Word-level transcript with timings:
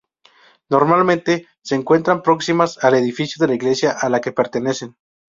Normalmente 0.71 1.45
se 1.61 1.75
encuentran 1.75 2.23
próximas 2.23 2.83
al 2.83 2.95
edificio 2.95 3.39
de 3.39 3.49
la 3.49 3.53
iglesia 3.53 3.91
a 3.91 4.09
la 4.09 4.19
que 4.19 4.31
pertenecen. 4.31 4.95